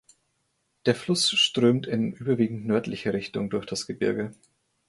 Der 0.87 0.95
Fluss 0.95 1.29
strömt 1.29 1.85
in 1.85 2.11
überwiegend 2.11 2.65
nördlicher 2.65 3.13
Richtung 3.13 3.51
durch 3.51 3.67
das 3.67 3.85
Gebirge. 3.85 4.33